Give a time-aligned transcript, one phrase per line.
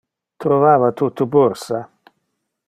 [0.45, 1.79] Trovava tu tu bursa?